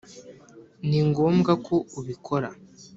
[0.87, 2.49] ni ngombwa ko ubikora.